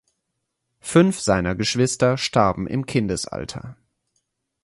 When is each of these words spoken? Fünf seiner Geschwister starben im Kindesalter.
Fünf 0.79 1.19
seiner 1.19 1.53
Geschwister 1.53 2.17
starben 2.17 2.65
im 2.65 2.87
Kindesalter. 2.87 3.77